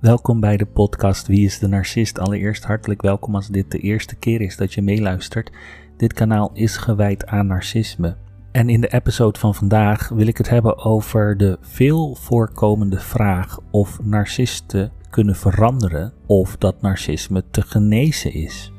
Welkom 0.00 0.40
bij 0.40 0.56
de 0.56 0.66
podcast 0.66 1.26
Wie 1.26 1.44
is 1.44 1.58
de 1.58 1.68
Narcist? 1.68 2.18
Allereerst 2.18 2.64
hartelijk 2.64 3.02
welkom 3.02 3.34
als 3.34 3.48
dit 3.48 3.70
de 3.70 3.78
eerste 3.78 4.16
keer 4.16 4.40
is 4.40 4.56
dat 4.56 4.74
je 4.74 4.82
meeluistert. 4.82 5.50
Dit 5.96 6.12
kanaal 6.12 6.50
is 6.54 6.76
gewijd 6.76 7.26
aan 7.26 7.46
narcisme. 7.46 8.16
En 8.52 8.68
in 8.68 8.80
de 8.80 8.92
episode 8.92 9.38
van 9.38 9.54
vandaag 9.54 10.08
wil 10.08 10.26
ik 10.26 10.36
het 10.36 10.48
hebben 10.48 10.78
over 10.78 11.36
de 11.36 11.58
veel 11.60 12.14
voorkomende 12.14 12.98
vraag 12.98 13.58
of 13.70 14.02
narcisten 14.02 14.92
kunnen 15.10 15.36
veranderen 15.36 16.12
of 16.26 16.56
dat 16.56 16.82
narcisme 16.82 17.44
te 17.50 17.62
genezen 17.62 18.32
is. 18.32 18.72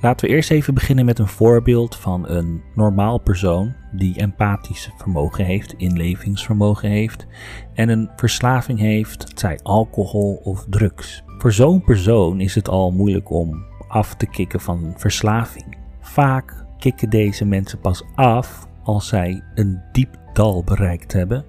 Laten 0.00 0.28
we 0.28 0.34
eerst 0.34 0.50
even 0.50 0.74
beginnen 0.74 1.04
met 1.04 1.18
een 1.18 1.28
voorbeeld 1.28 1.96
van 1.96 2.28
een 2.28 2.62
normaal 2.74 3.18
persoon 3.18 3.74
die 3.92 4.18
empathisch 4.18 4.90
vermogen 4.96 5.44
heeft, 5.44 5.74
inlevingsvermogen 5.76 6.88
heeft 6.88 7.26
en 7.74 7.88
een 7.88 8.10
verslaving 8.16 8.78
heeft, 8.78 9.32
zij 9.34 9.60
alcohol 9.62 10.40
of 10.42 10.66
drugs. 10.70 11.22
Voor 11.38 11.52
zo'n 11.52 11.84
persoon 11.84 12.40
is 12.40 12.54
het 12.54 12.68
al 12.68 12.90
moeilijk 12.90 13.30
om 13.30 13.64
af 13.88 14.14
te 14.14 14.26
kicken 14.26 14.60
van 14.60 14.94
verslaving. 14.96 15.76
Vaak 16.00 16.64
kicken 16.78 17.10
deze 17.10 17.44
mensen 17.44 17.80
pas 17.80 18.04
af 18.14 18.68
als 18.82 19.08
zij 19.08 19.42
een 19.54 19.80
diep 19.92 20.16
dal 20.32 20.64
bereikt 20.64 21.12
hebben. 21.12 21.44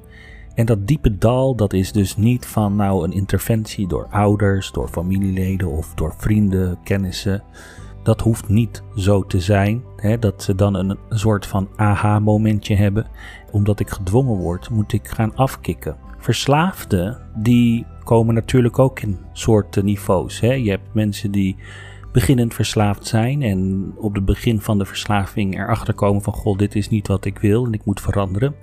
En 0.53 0.66
dat 0.66 0.88
diepe 0.88 1.17
dal, 1.17 1.55
dat 1.55 1.73
is 1.73 1.91
dus 1.91 2.17
niet 2.17 2.45
van 2.45 2.75
nou 2.75 3.03
een 3.03 3.11
interventie 3.11 3.88
door 3.88 4.08
ouders, 4.09 4.71
door 4.71 4.88
familieleden 4.88 5.67
of 5.67 5.94
door 5.94 6.13
vrienden, 6.17 6.77
kennissen. 6.83 7.44
Dat 8.03 8.21
hoeft 8.21 8.49
niet 8.49 8.84
zo 8.95 9.23
te 9.23 9.39
zijn, 9.39 9.84
hè, 9.95 10.20
dat 10.20 10.44
ze 10.44 10.55
dan 10.55 10.76
een, 10.76 10.98
soort 11.09 11.45
van 11.45 11.70
aha-momentje 11.76 12.75
hebben. 12.75 13.08
Omdat 13.52 13.80
ik 13.80 13.89
gedwongen 13.89 14.38
word, 14.38 14.70
moet 14.70 14.94
ik 14.94 15.08
gaan 15.08 15.35
afkicken. 15.35 15.98
Verslaafden, 16.17 17.17
die 17.35 17.86
komen 18.03 18.36
natuurlijk 18.36 18.80
ook 18.80 19.00
in 19.00 19.19
soorten 19.33 19.86
niveaus. 19.86 20.39
Hè. 20.39 20.53
Je 20.53 20.69
hebt 20.69 20.94
mensen 20.94 21.31
die 21.31 21.56
beginnend 22.11 22.53
verslaafd 22.53 23.06
zijn 23.06 23.41
en 23.41 23.91
op 23.97 24.13
het 24.13 24.25
begin 24.25 24.61
van 24.61 24.78
de 24.78 24.86
verslaving 24.86 25.59
erachter 25.59 25.94
komen 25.94 26.22
van 26.22 26.34
goh, 26.34 26.58
dit 26.58 26.75
is 26.75 26.89
niet 26.89 27.08
wat 27.08 27.25
ik 27.25 27.39
wil 27.39 27.66
en 27.66 27.73
ik 27.73 27.86
moet 27.86 28.02
veranderen. 28.02 28.56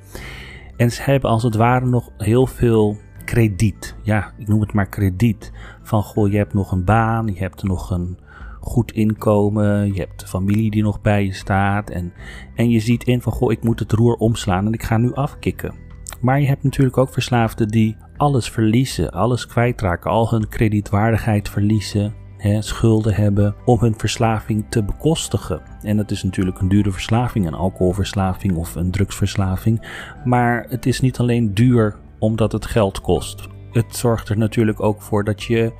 En 0.77 0.93
ze 0.93 1.03
hebben 1.03 1.31
als 1.31 1.43
het 1.43 1.55
ware 1.55 1.87
nog 1.87 2.11
heel 2.19 2.47
veel 2.47 2.97
krediet. 3.25 3.97
Ja, 4.03 4.33
ik 4.39 4.49
noem 4.49 4.61
het 4.61 4.73
maar 4.73 4.89
krediet. 4.89 5.53
Van 5.83 6.03
goh, 6.03 6.31
je 6.31 6.37
hebt 6.37 6.55
nog 6.55 6.73
een 6.73 6.85
baan, 6.85 7.27
je 7.27 7.39
hebt 7.39 7.63
nog 7.63 7.91
een 7.91 8.19
goed 8.67 8.93
inkomen, 8.93 9.95
je 9.95 10.01
hebt 10.01 10.21
de 10.21 10.27
familie 10.27 10.71
die 10.71 10.83
nog 10.83 11.01
bij 11.01 11.25
je 11.25 11.33
staat. 11.33 11.91
En, 11.91 12.13
en 12.55 12.71
je 12.71 12.81
ziet 12.81 13.05
in 13.05 13.23
van 13.23 13.33
goh, 13.33 13.53
ik 13.53 13.65
moet 13.65 13.79
het 13.79 13.93
roer 13.93 14.15
omslaan 14.15 14.67
en 14.67 14.73
ik 14.73 14.83
ga 14.83 14.97
nu 14.97 15.15
afkicken. 15.15 15.75
Maar 16.21 16.41
je 16.41 16.47
hebt 16.47 16.63
natuurlijk 16.63 16.99
ook 16.99 17.13
verslaafden 17.13 17.69
die 17.69 17.97
alles 18.17 18.51
verliezen, 18.51 19.11
alles 19.11 19.47
kwijtraken, 19.47 20.11
al 20.11 20.31
hun 20.31 20.49
kredietwaardigheid 20.49 21.49
verliezen, 21.49 22.15
hè, 22.37 22.63
schulden 22.63 23.15
hebben 23.15 23.55
om 23.65 23.79
hun 23.81 23.99
verslaving 23.99 24.65
te 24.69 24.85
bekostigen. 24.85 25.63
En 25.83 25.97
dat 25.97 26.11
is 26.11 26.23
natuurlijk 26.23 26.61
een 26.61 26.69
dure 26.69 26.91
verslaving, 26.91 27.47
een 27.47 27.55
alcoholverslaving 27.55 28.57
of 28.57 28.75
een 28.75 28.91
drugsverslaving. 28.91 29.87
Maar 30.25 30.67
het 30.69 30.87
is 30.87 31.01
niet 31.01 31.19
alleen 31.19 31.55
duur 31.55 31.97
omdat 32.19 32.53
het 32.53 32.67
geld 32.67 33.01
kost. 33.01 33.49
Het 33.73 33.97
zorgt 33.97 34.29
er 34.29 34.39
natuurlijk 34.39 34.81
ook 34.81 35.03
voor 35.03 35.25
dat 35.25 35.43
je 35.43 35.73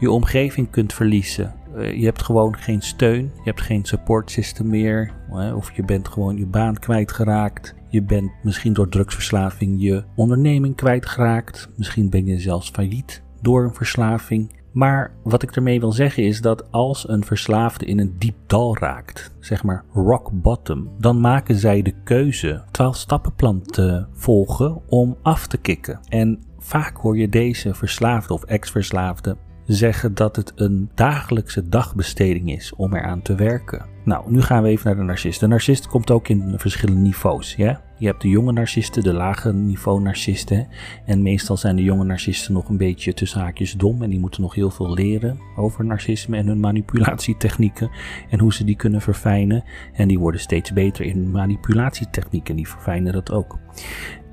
je 0.00 0.10
omgeving 0.10 0.70
kunt 0.70 0.92
verliezen. 0.92 1.54
Eh, 1.76 1.98
je 1.98 2.04
hebt 2.04 2.22
gewoon 2.22 2.56
geen 2.56 2.82
steun, 2.82 3.22
je 3.22 3.42
hebt 3.42 3.60
geen 3.60 3.84
support 3.84 4.30
system 4.30 4.68
meer, 4.68 5.12
of 5.54 5.76
je 5.76 5.84
bent 5.84 6.08
gewoon 6.08 6.36
je 6.36 6.46
baan 6.46 6.78
kwijtgeraakt. 6.78 7.74
Je 7.88 8.02
bent 8.02 8.30
misschien 8.42 8.72
door 8.72 8.88
drugsverslaving 8.88 9.82
je 9.82 10.04
onderneming 10.14 10.76
kwijtgeraakt. 10.76 11.68
Misschien 11.76 12.10
ben 12.10 12.26
je 12.26 12.40
zelfs 12.40 12.70
failliet 12.70 13.22
door 13.40 13.64
een 13.64 13.74
verslaving. 13.74 14.62
Maar 14.72 15.12
wat 15.22 15.42
ik 15.42 15.56
ermee 15.56 15.80
wil 15.80 15.92
zeggen 15.92 16.22
is 16.22 16.40
dat 16.40 16.72
als 16.72 17.08
een 17.08 17.24
verslaafde 17.24 17.84
in 17.84 17.98
een 17.98 18.14
diep 18.18 18.36
dal 18.46 18.76
raakt, 18.78 19.34
zeg 19.40 19.62
maar 19.62 19.84
rock 19.92 20.30
bottom, 20.32 20.90
dan 20.98 21.20
maken 21.20 21.56
zij 21.56 21.82
de 21.82 21.94
keuze 22.04 22.62
12 22.70 22.96
stappenplan 22.96 23.62
te 23.62 24.06
volgen 24.12 24.80
om 24.88 25.16
af 25.22 25.46
te 25.46 25.56
kicken. 25.56 26.00
En 26.08 26.42
vaak 26.58 26.96
hoor 26.96 27.18
je 27.18 27.28
deze 27.28 27.74
verslaafde 27.74 28.34
of 28.34 28.44
ex-verslaafde 28.44 29.36
zeggen 29.66 30.14
dat 30.14 30.36
het 30.36 30.52
een 30.56 30.90
dagelijkse 30.94 31.68
dagbesteding 31.68 32.52
is 32.52 32.74
om 32.74 32.94
eraan 32.94 33.22
te 33.22 33.34
werken. 33.34 33.86
Nou, 34.04 34.30
nu 34.30 34.42
gaan 34.42 34.62
we 34.62 34.68
even 34.68 34.86
naar 34.86 34.96
de 34.96 35.02
narcist. 35.02 35.40
De 35.40 35.46
narcist 35.46 35.86
komt 35.86 36.10
ook 36.10 36.28
in 36.28 36.54
verschillende 36.56 37.00
niveaus. 37.00 37.54
Ja? 37.54 37.80
Je 37.98 38.06
hebt 38.06 38.22
de 38.22 38.28
jonge 38.28 38.52
narcisten, 38.52 39.02
de 39.02 39.12
lage 39.12 39.52
niveau 39.52 40.02
narcisten. 40.02 40.68
En 41.06 41.22
meestal 41.22 41.56
zijn 41.56 41.76
de 41.76 41.82
jonge 41.82 42.04
narcisten 42.04 42.52
nog 42.52 42.68
een 42.68 42.76
beetje 42.76 43.14
tussen 43.14 43.40
haakjes 43.40 43.72
dom. 43.72 44.02
En 44.02 44.10
die 44.10 44.18
moeten 44.18 44.42
nog 44.42 44.54
heel 44.54 44.70
veel 44.70 44.94
leren 44.94 45.38
over 45.56 45.84
narcisme 45.84 46.36
en 46.36 46.46
hun 46.46 46.60
manipulatietechnieken. 46.60 47.90
En 48.30 48.40
hoe 48.40 48.54
ze 48.54 48.64
die 48.64 48.76
kunnen 48.76 49.00
verfijnen. 49.00 49.64
En 49.92 50.08
die 50.08 50.18
worden 50.18 50.40
steeds 50.40 50.72
beter 50.72 51.04
in 51.04 51.30
manipulatietechnieken. 51.30 52.56
Die 52.56 52.68
verfijnen 52.68 53.12
dat 53.12 53.32
ook. 53.32 53.58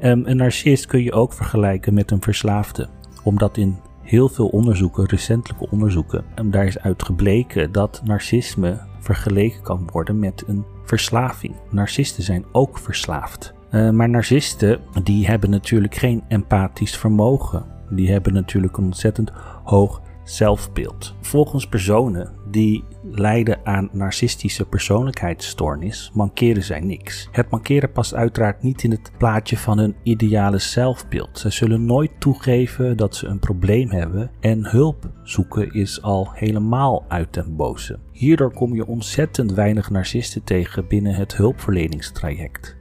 Um, 0.03 0.25
een 0.25 0.37
narcist 0.37 0.85
kun 0.85 1.03
je 1.03 1.11
ook 1.11 1.33
vergelijken 1.33 1.93
met 1.93 2.11
een 2.11 2.21
verslaafde. 2.21 2.89
Omdat 3.23 3.57
in 3.57 3.77
heel 4.11 4.29
veel 4.29 4.47
onderzoeken, 4.47 5.05
recentelijke 5.05 5.69
onderzoeken, 5.69 6.23
en 6.35 6.51
daar 6.51 6.65
is 6.65 6.79
uit 6.79 7.03
gebleken 7.03 7.71
dat 7.71 8.01
narcisme 8.03 8.79
vergeleken 8.99 9.61
kan 9.61 9.89
worden 9.91 10.19
met 10.19 10.43
een 10.47 10.65
verslaving. 10.83 11.55
Narcisten 11.69 12.23
zijn 12.23 12.45
ook 12.51 12.77
verslaafd. 12.77 13.53
Uh, 13.71 13.89
maar 13.89 14.09
narcisten 14.09 14.79
die 15.03 15.27
hebben 15.27 15.49
natuurlijk 15.49 15.95
geen 15.95 16.23
empathisch 16.27 16.97
vermogen. 16.97 17.65
Die 17.89 18.11
hebben 18.11 18.33
natuurlijk 18.33 18.77
een 18.77 18.83
ontzettend 18.83 19.31
hoog 19.63 20.01
zelfbeeld. 20.23 21.15
Volgens 21.21 21.67
personen 21.67 22.31
die 22.51 22.83
lijden 23.03 23.59
aan 23.63 23.89
narcistische 23.91 24.65
persoonlijkheidsstoornis, 24.65 26.11
mankeren 26.13 26.63
zij 26.63 26.79
niks. 26.79 27.27
Het 27.31 27.49
mankeren 27.49 27.91
past 27.91 28.13
uiteraard 28.13 28.63
niet 28.63 28.83
in 28.83 28.91
het 28.91 29.11
plaatje 29.17 29.57
van 29.57 29.77
hun 29.77 29.95
ideale 30.03 30.57
zelfbeeld. 30.57 31.39
Ze 31.39 31.49
zullen 31.49 31.85
nooit 31.85 32.11
toegeven 32.19 32.97
dat 32.97 33.15
ze 33.15 33.27
een 33.27 33.39
probleem 33.39 33.89
hebben 33.89 34.31
en 34.39 34.69
hulp 34.69 35.11
zoeken 35.23 35.71
is 35.73 36.01
al 36.01 36.29
helemaal 36.33 37.05
uit 37.07 37.33
den 37.33 37.55
boze. 37.55 37.99
Hierdoor 38.11 38.53
kom 38.53 38.75
je 38.75 38.87
ontzettend 38.87 39.51
weinig 39.51 39.89
narcisten 39.89 40.43
tegen 40.43 40.87
binnen 40.87 41.13
het 41.13 41.35
hulpverleningstraject. 41.35 42.79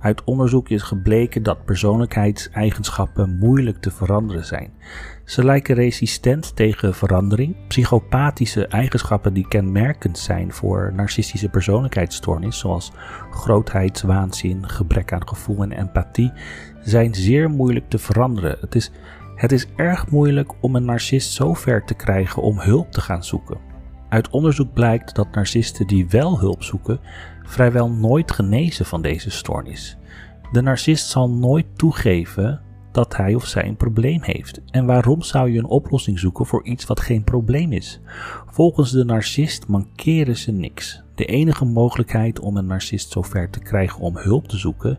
Uit 0.00 0.24
onderzoek 0.24 0.68
is 0.68 0.82
gebleken 0.82 1.42
dat 1.42 1.64
persoonlijkheidseigenschappen 1.64 3.38
moeilijk 3.38 3.80
te 3.80 3.90
veranderen 3.90 4.44
zijn. 4.44 4.72
Ze 5.24 5.44
lijken 5.44 5.74
resistent 5.74 6.56
tegen 6.56 6.94
verandering. 6.94 7.56
Psychopathische 7.68 8.66
eigenschappen 8.66 9.32
die 9.32 9.48
kenmerkend 9.48 10.18
zijn 10.18 10.52
voor 10.52 10.92
narcistische 10.94 11.48
persoonlijkheidsstoornis, 11.48 12.58
zoals 12.58 12.92
grootheidswaanzin, 13.30 14.68
gebrek 14.68 15.12
aan 15.12 15.28
gevoel 15.28 15.62
en 15.62 15.72
empathie, 15.72 16.32
zijn 16.82 17.14
zeer 17.14 17.50
moeilijk 17.50 17.88
te 17.88 17.98
veranderen. 17.98 18.56
Het 18.60 18.74
is, 18.74 18.90
het 19.34 19.52
is 19.52 19.66
erg 19.76 20.10
moeilijk 20.10 20.52
om 20.60 20.76
een 20.76 20.84
narcist 20.84 21.32
zo 21.32 21.54
ver 21.54 21.84
te 21.84 21.94
krijgen 21.94 22.42
om 22.42 22.60
hulp 22.60 22.92
te 22.92 23.00
gaan 23.00 23.24
zoeken. 23.24 23.58
Uit 24.08 24.30
onderzoek 24.30 24.72
blijkt 24.72 25.14
dat 25.14 25.34
narcisten 25.34 25.86
die 25.86 26.08
wel 26.08 26.38
hulp 26.38 26.62
zoeken, 26.62 27.00
vrijwel 27.50 27.90
nooit 27.90 28.32
genezen 28.32 28.86
van 28.86 29.02
deze 29.02 29.30
stoornis. 29.30 29.96
De 30.52 30.62
narcist 30.62 31.08
zal 31.08 31.30
nooit 31.30 31.66
toegeven 31.76 32.60
dat 32.92 33.16
hij 33.16 33.34
of 33.34 33.46
zij 33.46 33.66
een 33.66 33.76
probleem 33.76 34.22
heeft. 34.22 34.60
En 34.70 34.86
waarom 34.86 35.22
zou 35.22 35.50
je 35.50 35.58
een 35.58 35.66
oplossing 35.66 36.18
zoeken 36.18 36.46
voor 36.46 36.64
iets 36.64 36.84
wat 36.84 37.00
geen 37.00 37.24
probleem 37.24 37.72
is? 37.72 38.00
Volgens 38.46 38.90
de 38.90 39.04
narcist 39.04 39.66
mankeren 39.66 40.36
ze 40.36 40.52
niks. 40.52 41.02
De 41.14 41.24
enige 41.24 41.64
mogelijkheid 41.64 42.40
om 42.40 42.56
een 42.56 42.66
narcist 42.66 43.10
zover 43.10 43.50
te 43.50 43.58
krijgen 43.58 44.00
om 44.00 44.16
hulp 44.16 44.48
te 44.48 44.56
zoeken 44.56 44.98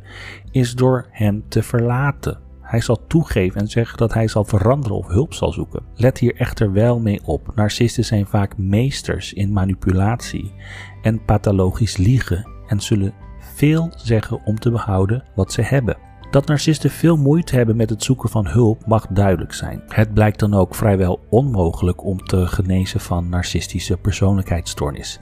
is 0.51 0.75
door 0.75 1.07
hem 1.11 1.43
te 1.47 1.63
verlaten. 1.63 2.50
Hij 2.71 2.81
zal 2.81 3.07
toegeven 3.07 3.61
en 3.61 3.67
zeggen 3.67 3.97
dat 3.97 4.13
hij 4.13 4.27
zal 4.27 4.43
veranderen 4.43 4.97
of 4.97 5.07
hulp 5.07 5.33
zal 5.33 5.51
zoeken. 5.51 5.83
Let 5.95 6.17
hier 6.17 6.35
echter 6.35 6.71
wel 6.71 6.99
mee 6.99 7.19
op. 7.25 7.51
Narcisten 7.55 8.05
zijn 8.05 8.25
vaak 8.25 8.57
meesters 8.57 9.33
in 9.33 9.53
manipulatie 9.53 10.53
en 11.01 11.25
pathologisch 11.25 11.97
liegen 11.97 12.47
en 12.67 12.79
zullen 12.79 13.13
veel 13.39 13.91
zeggen 13.95 14.45
om 14.45 14.59
te 14.59 14.71
behouden 14.71 15.23
wat 15.35 15.51
ze 15.53 15.61
hebben. 15.61 15.97
Dat 16.29 16.47
narcisten 16.47 16.89
veel 16.89 17.17
moeite 17.17 17.55
hebben 17.55 17.75
met 17.75 17.89
het 17.89 18.03
zoeken 18.03 18.29
van 18.29 18.47
hulp 18.47 18.85
mag 18.85 19.07
duidelijk 19.07 19.53
zijn. 19.53 19.83
Het 19.87 20.13
blijkt 20.13 20.39
dan 20.39 20.53
ook 20.53 20.75
vrijwel 20.75 21.19
onmogelijk 21.29 22.03
om 22.03 22.17
te 22.25 22.47
genezen 22.47 22.99
van 22.99 23.29
narcistische 23.29 23.97
persoonlijkheidsstoornis. 23.97 25.19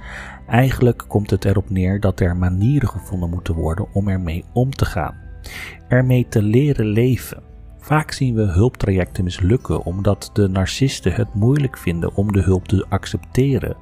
Eigenlijk 0.48 1.04
komt 1.08 1.30
het 1.30 1.46
erop 1.46 1.70
neer 1.70 2.00
dat 2.00 2.20
er 2.20 2.38
manieren 2.38 2.90
gevonden 2.90 3.30
moeten 3.30 3.54
worden 3.54 3.88
om 3.94 4.08
ermee 4.08 4.46
om 4.54 4.72
te 4.72 4.86
gaan. 4.86 5.29
Ermee 5.88 6.28
te 6.30 6.42
leren 6.42 6.86
leven. 6.86 7.44
Vaak 7.80 8.12
zien 8.12 8.36
we 8.36 8.42
hulptrajecten 8.42 9.24
mislukken 9.24 9.84
omdat 9.84 10.30
de 10.34 10.48
narcisten 10.48 11.14
het 11.14 11.34
moeilijk 11.34 11.78
vinden 11.78 12.16
om 12.16 12.32
de 12.32 12.42
hulp 12.42 12.68
te 12.68 12.86
accepteren 12.90 13.78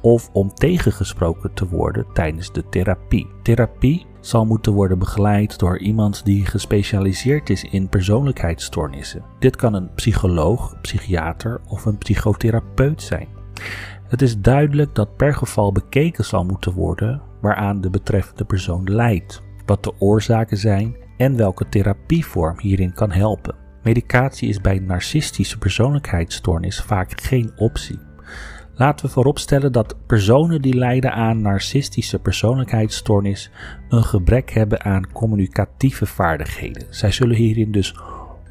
of 0.00 0.28
om 0.32 0.54
tegengesproken 0.54 1.54
te 1.54 1.68
worden 1.68 2.06
tijdens 2.12 2.52
de 2.52 2.68
therapie. 2.68 3.26
Therapie 3.42 4.06
zal 4.20 4.46
moeten 4.46 4.72
worden 4.72 4.98
begeleid 4.98 5.58
door 5.58 5.78
iemand 5.78 6.24
die 6.24 6.46
gespecialiseerd 6.46 7.50
is 7.50 7.64
in 7.64 7.88
persoonlijkheidsstoornissen. 7.88 9.24
Dit 9.38 9.56
kan 9.56 9.74
een 9.74 9.94
psycholoog, 9.94 10.80
psychiater 10.80 11.60
of 11.68 11.84
een 11.84 11.98
psychotherapeut 11.98 13.02
zijn. 13.02 13.28
Het 14.08 14.22
is 14.22 14.38
duidelijk 14.38 14.94
dat 14.94 15.16
per 15.16 15.34
geval 15.34 15.72
bekeken 15.72 16.24
zal 16.24 16.44
moeten 16.44 16.72
worden 16.72 17.22
waaraan 17.40 17.80
de 17.80 17.90
betreffende 17.90 18.44
persoon 18.44 18.90
lijdt, 18.90 19.42
wat 19.70 19.84
de 19.84 19.92
oorzaken 19.98 20.56
zijn 20.56 20.96
en 21.16 21.36
welke 21.36 21.68
therapievorm 21.68 22.58
hierin 22.58 22.92
kan 22.92 23.10
helpen. 23.10 23.54
Medicatie 23.82 24.48
is 24.48 24.60
bij 24.60 24.78
narcistische 24.78 25.58
persoonlijkheidsstoornis 25.58 26.80
vaak 26.80 27.20
geen 27.20 27.52
optie. 27.56 27.98
Laten 28.74 29.06
we 29.06 29.12
vooropstellen 29.12 29.72
dat 29.72 29.96
personen 30.06 30.62
die 30.62 30.74
lijden 30.74 31.12
aan 31.12 31.40
narcistische 31.40 32.18
persoonlijkheidsstoornis 32.18 33.50
een 33.88 34.04
gebrek 34.04 34.50
hebben 34.50 34.84
aan 34.84 35.12
communicatieve 35.12 36.06
vaardigheden. 36.06 36.86
Zij 36.90 37.10
zullen 37.10 37.36
hierin 37.36 37.72
dus 37.72 37.96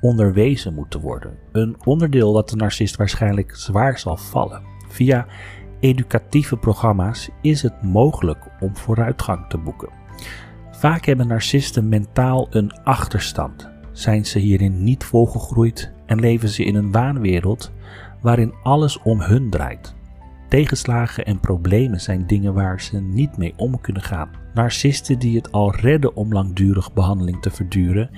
onderwezen 0.02 0.74
moeten 0.74 1.00
worden. 1.02 1.38
Een 1.52 1.76
onderdeel 1.84 2.34
dat 2.34 2.50
de 2.50 2.56
narcist 2.56 2.96
waarschijnlijk 2.96 3.56
zwaar 3.56 4.00
zal 4.00 4.18
vallen. 4.18 4.62
Via 4.90 5.26
educatieve 5.80 6.58
programma's 6.58 7.30
is 7.42 7.62
het 7.62 7.84
mogelijk 7.84 8.48
om 8.60 8.78
vooruitgang 8.78 9.50
te 9.50 9.58
boeken. 9.58 9.90
Vaak 10.80 11.06
hebben 11.06 11.28
narcisten 11.28 11.90
mentaal 11.90 12.48
een 12.50 12.72
achterstand. 12.84 13.70
Zijn 13.92 14.26
ze 14.26 14.40
hierin 14.40 14.84
niet 14.84 15.04
volgegroeid 15.04 15.92
en 16.06 16.20
leven 16.20 16.50
ze 16.50 16.64
in 16.64 16.76
een 16.76 16.92
waanwereld 16.92 17.72
waarin 18.22 18.54
alles 18.64 19.02
om 19.02 19.22
hun 19.22 19.50
draait. 19.50 19.96
Tegenslagen 20.50 21.26
en 21.26 21.40
problemen 21.40 22.02
zijn 22.02 22.28
dingen 22.28 22.54
waar 22.54 22.82
ze 22.82 23.02
niet 23.02 23.38
mee 23.38 23.54
om 23.58 23.82
kunnen 23.82 24.02
gaan. 24.02 24.30
Narcisten 24.54 25.20
die 25.20 25.36
het 25.36 25.52
al 25.52 25.76
redden 25.76 26.16
om 26.16 26.34
langdurig 26.34 26.94
behandeling 26.94 27.42
te 27.42 27.52
verduren, 27.52 28.10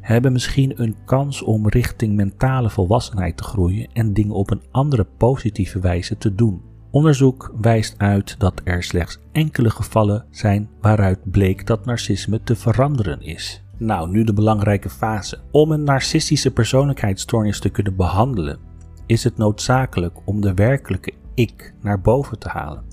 hebben 0.00 0.32
misschien 0.32 0.82
een 0.82 0.96
kans 1.04 1.42
om 1.42 1.68
richting 1.68 2.14
mentale 2.14 2.70
volwassenheid 2.70 3.36
te 3.36 3.44
groeien 3.44 3.88
en 3.92 4.12
dingen 4.12 4.34
op 4.34 4.50
een 4.50 4.62
andere 4.70 5.04
positieve 5.04 5.80
wijze 5.80 6.18
te 6.18 6.34
doen. 6.34 6.69
Onderzoek 6.92 7.54
wijst 7.60 7.94
uit 7.98 8.38
dat 8.38 8.60
er 8.64 8.82
slechts 8.82 9.18
enkele 9.32 9.70
gevallen 9.70 10.24
zijn 10.30 10.70
waaruit 10.80 11.30
bleek 11.30 11.66
dat 11.66 11.84
narcisme 11.84 12.40
te 12.42 12.56
veranderen 12.56 13.20
is. 13.20 13.62
Nou, 13.76 14.10
nu 14.10 14.24
de 14.24 14.32
belangrijke 14.32 14.90
fase. 14.90 15.38
Om 15.50 15.70
een 15.70 15.84
narcistische 15.84 16.50
persoonlijkheidsstoornis 16.50 17.60
te 17.60 17.68
kunnen 17.68 17.96
behandelen, 17.96 18.58
is 19.06 19.24
het 19.24 19.36
noodzakelijk 19.36 20.16
om 20.24 20.40
de 20.40 20.54
werkelijke 20.54 21.12
ik 21.34 21.74
naar 21.80 22.00
boven 22.00 22.38
te 22.38 22.48
halen. 22.48 22.84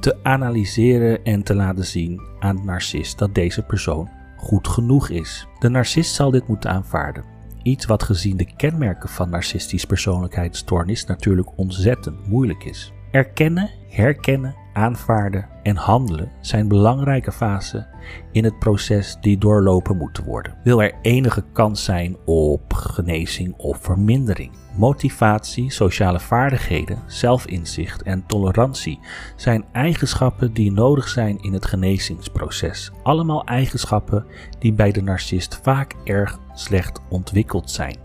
Te 0.00 0.16
analyseren 0.22 1.24
en 1.24 1.42
te 1.42 1.54
laten 1.54 1.84
zien 1.84 2.20
aan 2.38 2.56
de 2.56 2.62
narcist 2.62 3.18
dat 3.18 3.34
deze 3.34 3.62
persoon 3.62 4.08
goed 4.36 4.68
genoeg 4.68 5.08
is. 5.08 5.46
De 5.58 5.68
narcist 5.68 6.14
zal 6.14 6.30
dit 6.30 6.48
moeten 6.48 6.70
aanvaarden. 6.70 7.24
Iets 7.62 7.86
wat 7.86 8.02
gezien 8.02 8.36
de 8.36 8.54
kenmerken 8.56 9.08
van 9.08 9.30
narcistisch 9.30 9.84
persoonlijkheidsstoornis 9.84 11.04
natuurlijk 11.04 11.48
ontzettend 11.56 12.26
moeilijk 12.26 12.64
is. 12.64 12.92
Erkennen, 13.14 13.70
herkennen, 13.88 14.54
aanvaarden 14.72 15.48
en 15.62 15.76
handelen 15.76 16.32
zijn 16.40 16.68
belangrijke 16.68 17.32
fasen 17.32 17.86
in 18.32 18.44
het 18.44 18.58
proces 18.58 19.16
die 19.20 19.38
doorlopen 19.38 19.96
moeten 19.96 20.24
worden. 20.24 20.54
Wil 20.64 20.82
er 20.82 20.94
enige 21.02 21.44
kans 21.52 21.84
zijn 21.84 22.16
op 22.24 22.72
genezing 22.72 23.54
of 23.56 23.78
vermindering? 23.80 24.52
Motivatie, 24.76 25.70
sociale 25.70 26.20
vaardigheden, 26.20 26.98
zelfinzicht 27.06 28.02
en 28.02 28.26
tolerantie 28.26 29.00
zijn 29.36 29.64
eigenschappen 29.72 30.52
die 30.52 30.72
nodig 30.72 31.08
zijn 31.08 31.42
in 31.42 31.52
het 31.52 31.66
genezingsproces. 31.66 32.90
Allemaal 33.02 33.44
eigenschappen 33.44 34.26
die 34.58 34.72
bij 34.72 34.92
de 34.92 35.02
narcist 35.02 35.58
vaak 35.62 35.94
erg 36.04 36.38
slecht 36.54 37.00
ontwikkeld 37.08 37.70
zijn. 37.70 37.96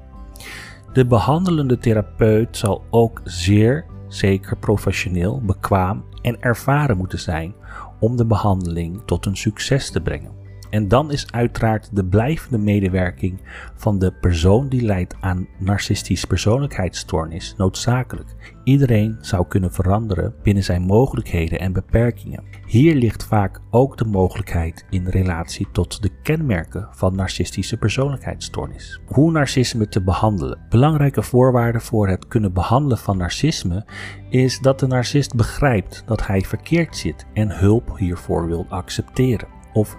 De 0.93 1.05
behandelende 1.05 1.77
therapeut 1.77 2.57
zal 2.57 2.83
ook 2.89 3.21
zeer 3.23 3.85
zeker 4.09 4.57
professioneel, 4.57 5.41
bekwaam 5.41 6.03
en 6.21 6.41
ervaren 6.41 6.97
moeten 6.97 7.19
zijn 7.19 7.53
om 7.99 8.17
de 8.17 8.25
behandeling 8.25 9.01
tot 9.05 9.25
een 9.25 9.37
succes 9.37 9.91
te 9.91 10.01
brengen. 10.01 10.38
En 10.69 10.87
dan 10.87 11.11
is 11.11 11.31
uiteraard 11.31 11.89
de 11.95 12.05
blijvende 12.05 12.57
medewerking 12.57 13.41
van 13.75 13.99
de 13.99 14.11
persoon 14.11 14.69
die 14.69 14.81
lijdt 14.81 15.15
aan 15.19 15.47
narcistisch 15.57 16.25
persoonlijkheidsstoornis 16.25 17.53
noodzakelijk. 17.57 18.35
Iedereen 18.63 19.17
zou 19.21 19.47
kunnen 19.47 19.73
veranderen 19.73 20.33
binnen 20.43 20.63
zijn 20.63 20.81
mogelijkheden 20.81 21.59
en 21.59 21.73
beperkingen. 21.73 22.43
Hier 22.65 22.95
ligt 22.95 23.23
vaak 23.23 23.59
ook 23.69 23.97
de 23.97 24.05
mogelijkheid 24.05 24.85
in 24.89 25.07
relatie 25.07 25.67
tot 25.71 26.01
de 26.01 26.09
kenmerken 26.23 26.87
van 26.91 27.15
narcistische 27.15 27.77
persoonlijkheidsstoornis. 27.77 28.99
Hoe 29.05 29.31
narcisme 29.31 29.87
te 29.87 30.01
behandelen. 30.01 30.59
Belangrijke 30.69 31.21
voorwaarde 31.21 31.79
voor 31.79 32.07
het 32.07 32.27
kunnen 32.27 32.53
behandelen 32.53 32.97
van 32.97 33.17
narcisme 33.17 33.85
is 34.29 34.59
dat 34.59 34.79
de 34.79 34.87
narcist 34.87 35.35
begrijpt 35.35 36.03
dat 36.05 36.27
hij 36.27 36.41
verkeerd 36.41 36.97
zit 36.97 37.25
en 37.33 37.57
hulp 37.57 37.97
hiervoor 37.97 38.47
wil 38.47 38.65
accepteren. 38.69 39.58
Of 39.73 39.97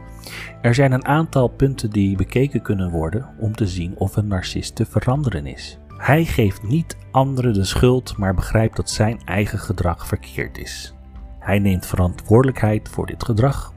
er 0.62 0.74
zijn 0.74 0.92
een 0.92 1.06
aantal 1.06 1.48
punten 1.48 1.90
die 1.90 2.16
bekeken 2.16 2.62
kunnen 2.62 2.90
worden 2.90 3.28
om 3.38 3.54
te 3.54 3.66
zien 3.66 3.96
of 3.96 4.16
een 4.16 4.26
narcist 4.26 4.74
te 4.74 4.86
veranderen 4.86 5.46
is. 5.46 5.78
Hij 5.96 6.24
geeft 6.24 6.62
niet 6.62 6.96
anderen 7.10 7.52
de 7.52 7.64
schuld, 7.64 8.16
maar 8.16 8.34
begrijpt 8.34 8.76
dat 8.76 8.90
zijn 8.90 9.20
eigen 9.24 9.58
gedrag 9.58 10.06
verkeerd 10.06 10.58
is. 10.58 10.94
Hij 11.38 11.58
neemt 11.58 11.86
verantwoordelijkheid 11.86 12.88
voor 12.88 13.06
dit 13.06 13.24
gedrag. 13.24 13.72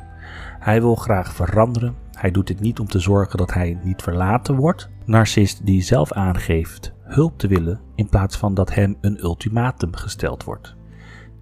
Hij 0.60 0.82
wil 0.82 0.96
graag 0.96 1.34
veranderen. 1.34 1.96
Hij 2.12 2.32
doet 2.32 2.48
dit 2.48 2.60
niet 2.60 2.80
om 2.80 2.88
te 2.88 3.00
zorgen 3.00 3.38
dat 3.38 3.54
hij 3.54 3.80
niet 3.84 4.02
verlaten 4.02 4.56
wordt. 4.56 4.90
Narcist 5.06 5.66
die 5.66 5.82
zelf 5.82 6.12
aangeeft 6.12 6.94
hulp 7.04 7.38
te 7.38 7.48
willen 7.48 7.80
in 7.96 8.10
plaats 8.10 8.38
van 8.38 8.54
dat 8.54 8.74
hem 8.74 8.98
een 9.02 9.24
ultimatum 9.24 9.96
gesteld 9.96 10.44
wordt. 10.44 10.76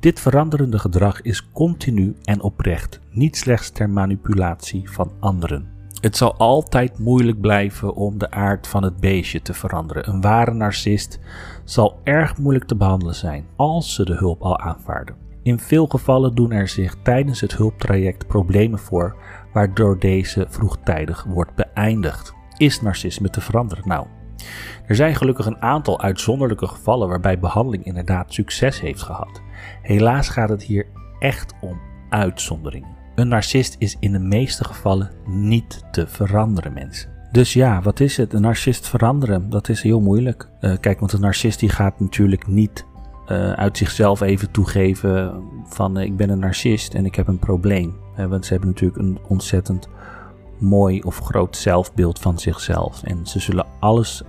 Dit 0.01 0.19
veranderende 0.19 0.79
gedrag 0.79 1.21
is 1.21 1.51
continu 1.51 2.15
en 2.23 2.41
oprecht, 2.41 2.99
niet 3.11 3.37
slechts 3.37 3.69
ter 3.69 3.89
manipulatie 3.89 4.91
van 4.91 5.11
anderen. 5.19 5.69
Het 5.99 6.17
zal 6.17 6.35
altijd 6.35 6.99
moeilijk 6.99 7.41
blijven 7.41 7.93
om 7.93 8.17
de 8.17 8.31
aard 8.31 8.67
van 8.67 8.83
het 8.83 8.99
beestje 8.99 9.41
te 9.41 9.53
veranderen. 9.53 10.09
Een 10.09 10.21
ware 10.21 10.53
narcist 10.53 11.19
zal 11.63 11.99
erg 12.03 12.37
moeilijk 12.37 12.65
te 12.65 12.75
behandelen 12.75 13.15
zijn 13.15 13.45
als 13.55 13.93
ze 13.93 14.05
de 14.05 14.15
hulp 14.15 14.41
al 14.41 14.59
aanvaarden. 14.59 15.15
In 15.43 15.59
veel 15.59 15.87
gevallen 15.87 16.35
doen 16.35 16.51
er 16.51 16.67
zich 16.67 16.95
tijdens 17.03 17.41
het 17.41 17.55
hulptraject 17.55 18.27
problemen 18.27 18.79
voor, 18.79 19.15
waardoor 19.53 19.99
deze 19.99 20.45
vroegtijdig 20.49 21.23
wordt 21.23 21.55
beëindigd. 21.55 22.33
Is 22.57 22.81
narcisme 22.81 23.29
te 23.29 23.41
veranderen? 23.41 23.87
Nou, 23.87 24.07
er 24.87 24.95
zijn 24.95 25.15
gelukkig 25.15 25.45
een 25.45 25.61
aantal 25.61 26.01
uitzonderlijke 26.01 26.67
gevallen 26.67 27.07
waarbij 27.07 27.39
behandeling 27.39 27.85
inderdaad 27.85 28.33
succes 28.33 28.79
heeft 28.79 29.01
gehad. 29.01 29.41
Helaas 29.81 30.29
gaat 30.29 30.49
het 30.49 30.63
hier 30.63 30.85
echt 31.19 31.53
om 31.61 31.79
uitzonderingen. 32.09 32.89
Een 33.15 33.27
narcist 33.27 33.75
is 33.79 33.97
in 33.99 34.11
de 34.11 34.19
meeste 34.19 34.63
gevallen 34.63 35.11
niet 35.25 35.83
te 35.91 36.07
veranderen, 36.07 36.73
mensen. 36.73 37.09
Dus 37.31 37.53
ja, 37.53 37.81
wat 37.81 37.99
is 37.99 38.17
het? 38.17 38.33
Een 38.33 38.41
narcist 38.41 38.87
veranderen, 38.87 39.49
dat 39.49 39.69
is 39.69 39.81
heel 39.81 40.01
moeilijk. 40.01 40.49
Uh, 40.61 40.77
kijk, 40.79 40.99
want 40.99 41.13
een 41.13 41.21
narcist 41.21 41.59
die 41.59 41.69
gaat 41.69 41.99
natuurlijk 41.99 42.47
niet 42.47 42.85
uh, 43.27 43.51
uit 43.51 43.77
zichzelf 43.77 44.21
even 44.21 44.51
toegeven 44.51 45.43
van 45.65 45.97
uh, 45.97 46.03
ik 46.03 46.15
ben 46.15 46.29
een 46.29 46.39
narcist 46.39 46.93
en 46.93 47.05
ik 47.05 47.15
heb 47.15 47.27
een 47.27 47.39
probleem. 47.39 47.95
want 48.15 48.45
ze 48.45 48.51
hebben 48.51 48.69
natuurlijk 48.69 48.99
een 48.99 49.19
ontzettend 49.27 49.89
mooi 50.59 51.01
of 51.01 51.17
groot 51.17 51.57
zelfbeeld 51.57 52.19
van 52.19 52.39
zichzelf. 52.39 53.03
En 53.03 53.25
ze 53.25 53.39
zullen 53.39 53.65
alles 53.79 54.23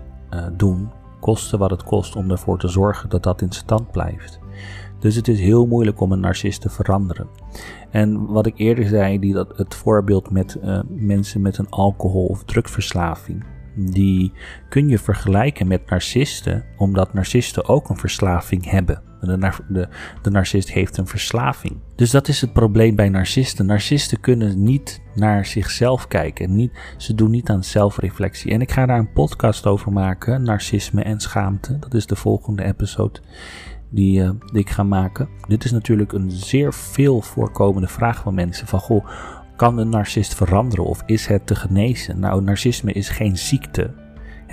doen, 0.52 0.90
koste 1.20 1.58
wat 1.58 1.70
het 1.70 1.82
kost, 1.82 2.16
om 2.16 2.30
ervoor 2.30 2.58
te 2.58 2.68
zorgen 2.68 3.08
dat 3.08 3.22
dat 3.22 3.42
in 3.42 3.52
stand 3.52 3.90
blijft. 3.90 4.38
Dus 5.02 5.14
het 5.14 5.28
is 5.28 5.40
heel 5.40 5.66
moeilijk 5.66 6.00
om 6.00 6.12
een 6.12 6.20
narcist 6.20 6.60
te 6.60 6.70
veranderen. 6.70 7.26
En 7.90 8.26
wat 8.26 8.46
ik 8.46 8.58
eerder 8.58 8.86
zei, 8.86 9.18
die, 9.18 9.32
dat 9.32 9.56
het 9.56 9.74
voorbeeld 9.74 10.30
met 10.30 10.58
uh, 10.64 10.80
mensen 10.88 11.40
met 11.40 11.58
een 11.58 11.68
alcohol- 11.68 12.26
of 12.26 12.44
drugsverslaving. 12.44 13.44
Die 13.74 14.32
kun 14.68 14.88
je 14.88 14.98
vergelijken 14.98 15.66
met 15.66 15.90
narcisten, 15.90 16.64
omdat 16.76 17.12
narcisten 17.12 17.68
ook 17.68 17.88
een 17.88 17.96
verslaving 17.96 18.70
hebben. 18.70 19.02
De, 19.20 19.50
de, 19.68 19.88
de 20.22 20.30
narcist 20.30 20.70
heeft 20.72 20.96
een 20.96 21.06
verslaving. 21.06 21.76
Dus 21.96 22.10
dat 22.10 22.28
is 22.28 22.40
het 22.40 22.52
probleem 22.52 22.96
bij 22.96 23.08
narcisten. 23.08 23.66
Narcisten 23.66 24.20
kunnen 24.20 24.62
niet 24.62 25.02
naar 25.14 25.46
zichzelf 25.46 26.08
kijken. 26.08 26.54
Niet, 26.54 26.72
ze 26.96 27.14
doen 27.14 27.30
niet 27.30 27.48
aan 27.48 27.64
zelfreflectie. 27.64 28.50
En 28.52 28.60
ik 28.60 28.72
ga 28.72 28.86
daar 28.86 28.98
een 28.98 29.12
podcast 29.12 29.66
over 29.66 29.92
maken: 29.92 30.42
narcisme 30.42 31.02
en 31.02 31.20
schaamte. 31.20 31.78
Dat 31.78 31.94
is 31.94 32.06
de 32.06 32.16
volgende 32.16 32.64
episode 32.64 33.20
die, 33.92 34.20
uh, 34.20 34.30
die 34.52 34.60
ik 34.60 34.70
ga 34.70 34.82
maken. 34.82 35.28
Dit 35.48 35.64
is 35.64 35.70
natuurlijk 35.70 36.12
een 36.12 36.30
zeer 36.30 36.72
veel 36.72 37.20
voorkomende 37.20 37.88
vraag 37.88 38.22
van 38.22 38.34
mensen: 38.34 38.66
van 38.66 38.80
goh, 38.80 39.06
kan 39.56 39.78
een 39.78 39.88
narcist 39.88 40.34
veranderen 40.34 40.84
of 40.84 41.02
is 41.06 41.26
het 41.26 41.46
te 41.46 41.54
genezen? 41.54 42.20
Nou, 42.20 42.42
narcisme 42.42 42.92
is 42.92 43.08
geen 43.08 43.36
ziekte 43.36 43.94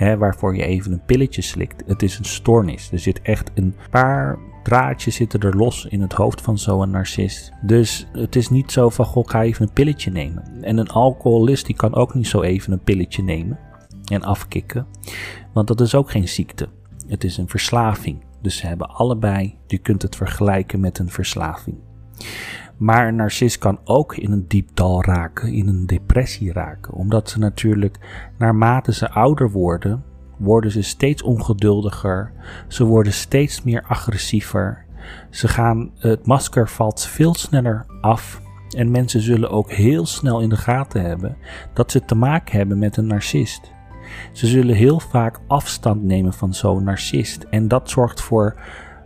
hè, 0.00 0.16
waarvoor 0.16 0.56
je 0.56 0.64
even 0.64 0.92
een 0.92 1.04
pilletje 1.04 1.42
slikt. 1.42 1.82
Het 1.86 2.02
is 2.02 2.18
een 2.18 2.24
stoornis. 2.24 2.92
Er 2.92 2.98
zit 2.98 3.22
echt 3.22 3.50
een 3.54 3.74
paar 3.90 4.38
draadjes 4.62 5.14
zitten 5.14 5.40
er 5.40 5.56
los 5.56 5.86
in 5.86 6.00
het 6.00 6.12
hoofd 6.12 6.40
van 6.40 6.58
zo'n 6.58 6.90
narcist. 6.90 7.52
Dus 7.62 8.06
het 8.12 8.36
is 8.36 8.48
niet 8.48 8.72
zo 8.72 8.88
van, 8.88 9.04
goh, 9.04 9.28
ga 9.28 9.42
even 9.42 9.66
een 9.66 9.72
pilletje 9.72 10.10
nemen. 10.10 10.62
En 10.62 10.78
een 10.78 10.88
alcoholist 10.88 11.66
die 11.66 11.76
kan 11.76 11.94
ook 11.94 12.14
niet 12.14 12.26
zo 12.26 12.42
even 12.42 12.72
een 12.72 12.82
pilletje 12.82 13.22
nemen 13.22 13.58
en 14.04 14.22
afkicken. 14.22 14.86
Want 15.52 15.68
dat 15.68 15.80
is 15.80 15.94
ook 15.94 16.10
geen 16.10 16.28
ziekte. 16.28 16.68
Het 17.08 17.24
is 17.24 17.36
een 17.36 17.48
verslaving. 17.48 18.24
Dus 18.42 18.56
ze 18.56 18.66
hebben 18.66 18.88
allebei, 18.88 19.58
je 19.66 19.78
kunt 19.78 20.02
het 20.02 20.16
vergelijken 20.16 20.80
met 20.80 20.98
een 20.98 21.10
verslaving. 21.10 21.76
Maar 22.76 23.08
een 23.08 23.16
narcist 23.16 23.58
kan 23.58 23.78
ook 23.84 24.16
in 24.16 24.32
een 24.32 24.44
diep 24.48 24.68
dal 24.74 25.04
raken, 25.04 25.52
in 25.52 25.68
een 25.68 25.86
depressie 25.86 26.52
raken. 26.52 26.94
Omdat 26.94 27.30
ze 27.30 27.38
natuurlijk, 27.38 27.98
naarmate 28.38 28.92
ze 28.92 29.10
ouder 29.10 29.50
worden, 29.50 30.04
worden 30.38 30.70
ze 30.70 30.82
steeds 30.82 31.22
ongeduldiger. 31.22 32.32
Ze 32.68 32.84
worden 32.84 33.12
steeds 33.12 33.62
meer 33.62 33.82
agressiever. 33.82 34.84
Ze 35.30 35.48
gaan, 35.48 35.90
het 35.98 36.26
masker 36.26 36.68
valt 36.68 37.06
veel 37.06 37.34
sneller 37.34 37.86
af. 38.00 38.40
En 38.76 38.90
mensen 38.90 39.20
zullen 39.20 39.50
ook 39.50 39.70
heel 39.70 40.06
snel 40.06 40.40
in 40.40 40.48
de 40.48 40.56
gaten 40.56 41.02
hebben 41.02 41.36
dat 41.72 41.90
ze 41.90 42.04
te 42.04 42.14
maken 42.14 42.56
hebben 42.56 42.78
met 42.78 42.96
een 42.96 43.06
narcist. 43.06 43.72
Ze 44.32 44.46
zullen 44.46 44.74
heel 44.74 45.00
vaak 45.00 45.40
afstand 45.46 46.02
nemen 46.02 46.32
van 46.32 46.54
zo'n 46.54 46.84
narcist. 46.84 47.46
En 47.50 47.68
dat 47.68 47.90
zorgt 47.90 48.20
voor 48.20 48.56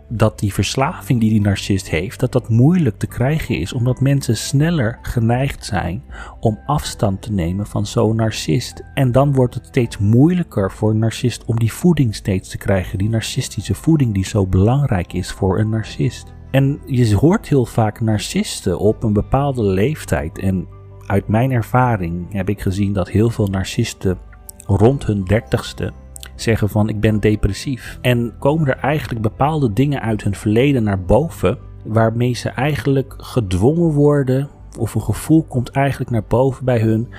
dat 0.07 0.39
die 0.39 0.53
verslaving 0.53 1.19
die 1.19 1.29
die 1.29 1.41
narcist 1.41 1.89
heeft, 1.89 2.19
dat 2.19 2.31
dat 2.31 2.49
moeilijk 2.49 2.97
te 2.97 3.07
krijgen 3.07 3.59
is, 3.59 3.73
omdat 3.73 4.01
mensen 4.01 4.37
sneller 4.37 4.99
geneigd 5.01 5.65
zijn 5.65 6.03
om 6.39 6.59
afstand 6.65 7.21
te 7.21 7.31
nemen 7.31 7.67
van 7.67 7.85
zo'n 7.85 8.15
narcist. 8.15 8.83
En 8.93 9.11
dan 9.11 9.33
wordt 9.33 9.53
het 9.53 9.65
steeds 9.65 9.97
moeilijker 9.97 10.71
voor 10.71 10.89
een 10.89 10.99
narcist 10.99 11.45
om 11.45 11.59
die 11.59 11.73
voeding 11.73 12.15
steeds 12.15 12.49
te 12.49 12.57
krijgen, 12.57 12.97
die 12.97 13.09
narcistische 13.09 13.73
voeding 13.73 14.13
die 14.13 14.25
zo 14.25 14.47
belangrijk 14.47 15.13
is 15.13 15.31
voor 15.31 15.59
een 15.59 15.69
narcist. 15.69 16.33
En 16.51 16.79
je 16.85 17.15
hoort 17.15 17.47
heel 17.47 17.65
vaak 17.65 18.01
narcisten 18.01 18.79
op 18.79 19.03
een 19.03 19.13
bepaalde 19.13 19.63
leeftijd. 19.63 20.39
En 20.39 20.67
uit 21.07 21.27
mijn 21.27 21.51
ervaring 21.51 22.33
heb 22.33 22.49
ik 22.49 22.61
gezien 22.61 22.93
dat 22.93 23.09
heel 23.09 23.29
veel 23.29 23.47
narcisten 23.47 24.17
rond 24.65 25.05
hun 25.05 25.23
dertigste 25.23 25.93
zeggen 26.35 26.69
van 26.69 26.89
ik 26.89 26.99
ben 26.99 27.19
depressief. 27.19 27.97
En 28.01 28.33
komen 28.39 28.67
er 28.67 28.77
eigenlijk 28.77 29.21
bepaalde 29.21 29.73
dingen 29.73 30.01
uit 30.01 30.23
hun 30.23 30.35
verleden 30.35 30.83
naar 30.83 31.01
boven, 31.01 31.57
waarmee 31.83 32.33
ze 32.33 32.49
eigenlijk 32.49 33.13
gedwongen 33.17 33.91
worden, 33.91 34.49
of 34.79 34.95
een 34.95 35.01
gevoel 35.01 35.43
komt 35.43 35.69
eigenlijk 35.69 36.11
naar 36.11 36.23
boven 36.27 36.65
bij 36.65 36.79
hun. 36.79 37.09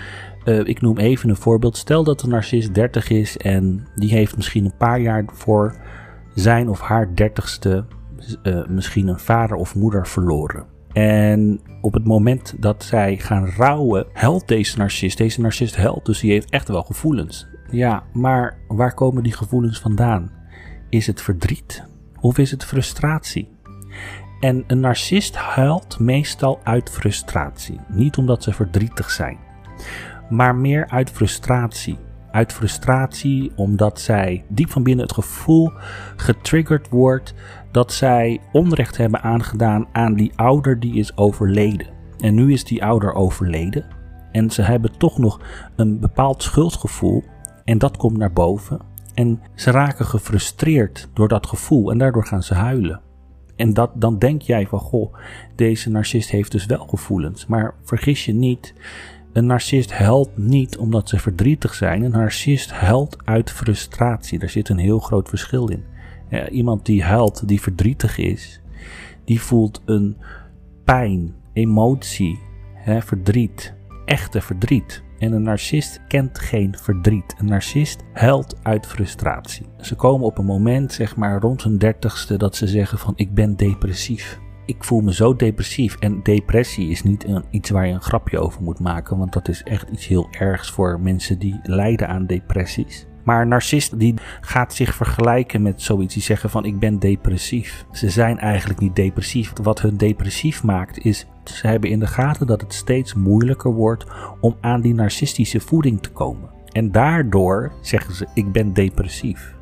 Uh, 0.45 0.59
ik 0.65 0.81
noem 0.81 0.99
even 0.99 1.29
een 1.29 1.37
voorbeeld. 1.37 1.77
Stel 1.77 2.05
dat 2.05 2.23
een 2.23 2.29
narcist 2.29 2.75
30 2.75 3.11
is 3.11 3.37
en 3.37 3.87
die 3.95 4.11
heeft 4.11 4.37
misschien 4.37 4.65
een 4.65 4.77
paar 4.79 5.01
jaar 5.01 5.25
voor 5.33 5.75
zijn 6.35 6.69
of 6.69 6.81
haar 6.81 7.15
dertigste 7.15 7.85
uh, 8.43 8.67
misschien 8.67 9.09
een 9.09 9.19
vader 9.19 9.57
of 9.57 9.75
moeder 9.75 10.07
verloren. 10.07 10.76
En 10.97 11.61
op 11.81 11.93
het 11.93 12.05
moment 12.05 12.55
dat 12.59 12.85
zij 12.85 13.17
gaan 13.17 13.47
rouwen, 13.47 14.07
helpt 14.13 14.49
deze 14.49 14.79
narcist. 14.79 15.19
Deze 15.19 15.41
narcist 15.41 15.77
helpt, 15.77 16.07
dus 16.07 16.21
die 16.21 16.31
heeft 16.31 16.51
echt 16.51 16.69
wel 16.69 16.83
gevoelens. 16.83 17.47
Ja, 17.71 18.03
maar 18.13 18.59
waar 18.69 18.95
komen 18.95 19.23
die 19.23 19.33
gevoelens 19.33 19.79
vandaan? 19.79 20.31
Is 20.89 21.07
het 21.07 21.23
verdriet 21.23 21.85
of 22.21 22.39
is 22.39 22.51
het 22.51 22.65
frustratie? 22.65 23.49
En 24.41 24.65
een 24.67 24.81
narcist 24.81 25.37
huilt 25.37 25.99
meestal 25.99 26.61
uit 26.63 26.91
frustratie. 26.91 27.81
Niet 27.89 28.17
omdat 28.17 28.43
ze 28.43 28.53
verdrietig 28.53 29.11
zijn, 29.11 29.39
maar 30.31 30.55
meer 30.55 30.89
uit 30.89 31.11
frustratie. 31.11 31.99
Uit 32.37 32.53
frustratie 32.53 33.53
omdat 33.55 34.01
zij 34.01 34.45
diep 34.49 34.71
van 34.71 34.83
binnen 34.83 35.05
het 35.05 35.15
gevoel 35.15 35.73
getriggerd 36.17 36.89
wordt 36.89 37.35
dat 37.71 37.93
zij 37.93 38.41
onrecht 38.53 38.97
hebben 38.97 39.23
aangedaan 39.23 39.87
aan 39.93 40.15
die 40.15 40.33
ouder 40.35 40.81
die 40.81 40.95
is 40.95 41.17
overleden. 41.17 41.87
En 42.19 42.35
nu 42.35 42.53
is 42.53 42.65
die 42.65 42.85
ouder 42.85 43.15
overleden 43.15 43.85
en 44.33 44.51
ze 44.51 44.63
hebben 44.63 44.99
toch 44.99 45.19
nog 45.19 45.41
een 45.77 46.01
bepaald 46.01 46.43
schuldgevoel 46.43 47.25
en 47.65 47.79
dat 47.79 47.97
komt 47.97 48.17
naar 48.17 48.33
boven. 48.33 48.81
En 49.15 49.41
ze 49.55 49.71
raken 49.71 50.07
gefrustreerd 50.07 51.09
door 51.15 51.29
dat 51.29 51.47
gevoel 51.47 51.91
en 51.91 51.99
daardoor 51.99 52.27
gaan 52.27 52.43
ze 52.43 52.55
huilen. 52.55 53.01
En 53.57 53.75
dat, 53.75 53.91
dan 53.95 54.19
denk 54.19 54.43
jij 54.43 54.67
van, 54.67 54.79
goh, 54.79 55.15
deze 55.55 55.91
narcist 55.91 56.31
heeft 56.31 56.53
dus 56.53 56.67
wel 56.67 56.87
gevoelens. 56.87 57.47
Maar 57.47 57.75
vergis 57.83 58.25
je 58.25 58.35
niet, 58.35 58.75
een 59.37 59.47
narcist 59.47 59.93
huilt 59.93 60.37
niet 60.37 60.79
omdat 60.79 61.09
ze 61.09 61.19
verdrietig 61.19 61.75
zijn. 61.75 62.03
Een 62.03 62.11
narcist 62.11 62.71
huilt 62.71 63.17
uit 63.25 63.51
frustratie. 63.51 64.39
Daar 64.39 64.49
zit 64.49 64.69
een 64.69 64.79
heel 64.79 64.99
groot 64.99 65.29
verschil 65.29 65.69
in. 65.69 65.85
iemand 66.51 66.87
die 66.87 67.03
huilt, 67.03 67.49
die 67.49 67.61
verdrietig 67.61 68.19
is, 68.19 68.61
die 69.25 69.41
voelt 69.41 69.83
een 69.85 70.17
pijn, 70.85 71.35
emotie, 71.53 72.39
hè, 72.75 73.03
verdriet, 73.03 73.75
echte 74.05 74.41
verdriet. 74.41 75.03
En 75.19 75.33
een 75.33 75.43
narcist 75.43 76.01
kent 76.09 76.39
geen 76.39 76.77
verdriet. 76.79 77.35
Een 77.39 77.47
narcist 77.47 78.05
huilt 78.13 78.57
uit 78.63 78.87
frustratie. 78.87 79.67
Ze 79.81 79.95
komen 79.95 80.27
op 80.27 80.39
een 80.39 80.45
moment, 80.45 80.93
zeg 80.93 81.17
maar 81.17 81.41
rond 81.41 81.63
hun 81.63 81.79
dertigste, 81.79 82.37
dat 82.37 82.57
ze 82.57 82.67
zeggen 82.67 82.99
van 82.99 83.13
ik 83.17 83.35
ben 83.35 83.57
depressief. 83.57 84.41
Ik 84.67 84.85
voel 84.85 85.01
me 85.01 85.15
zo 85.15 85.37
depressief. 85.37 85.97
En 85.99 86.23
depressie 86.23 86.91
is 86.91 87.03
niet 87.03 87.25
een, 87.25 87.45
iets 87.51 87.71
waar 87.71 87.87
je 87.87 87.93
een 87.93 88.03
grapje 88.03 88.39
over 88.39 88.63
moet 88.63 88.81
maken, 88.81 89.19
want 89.19 89.33
dat 89.33 89.49
is 89.49 89.63
echt 89.63 89.89
iets 89.91 90.07
heel 90.07 90.29
ergs 90.31 90.71
voor 90.71 91.01
mensen 91.01 91.39
die 91.39 91.61
lijden 91.63 92.09
aan 92.09 92.27
depressies. 92.27 93.07
Maar 93.25 93.43
een 93.43 93.49
narcist 93.49 93.99
die 93.99 94.15
gaat 94.41 94.75
zich 94.75 94.95
vergelijken 94.95 95.63
met 95.63 95.83
zoiets. 95.83 96.15
Die 96.15 96.23
zeggen 96.23 96.51
van 96.51 96.65
ik 96.65 96.79
ben 96.79 96.99
depressief. 96.99 97.87
Ze 97.93 98.11
zijn 98.11 98.39
eigenlijk 98.39 98.81
niet 98.81 98.97
depressief. 98.97 99.53
Wat 99.63 99.81
hun 99.81 99.97
depressief 99.97 100.63
maakt 100.63 101.05
is 101.05 101.27
ze 101.45 101.67
hebben 101.67 101.91
in 101.91 101.99
de 101.99 102.07
gaten 102.07 102.47
dat 102.47 102.61
het 102.61 102.75
steeds 102.75 103.15
moeilijker 103.15 103.73
wordt 103.73 104.05
om 104.41 104.57
aan 104.61 104.81
die 104.81 104.95
narcistische 104.95 105.61
voeding 105.61 106.03
te 106.03 106.11
komen. 106.11 106.51
En 106.73 106.93
daardoor 106.93 107.73
zeggen 107.81 108.15
ze 108.15 108.27
ik 108.35 108.53
ben 108.53 108.73
depressief. 108.73 109.55